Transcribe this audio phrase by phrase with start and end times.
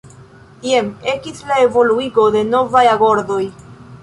[0.69, 3.41] Jen ekis la evoluigo de novaj agordoj.